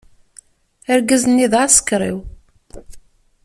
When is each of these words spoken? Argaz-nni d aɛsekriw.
Argaz-nni 0.93 1.47
d 1.51 1.53
aɛsekriw. 1.61 2.17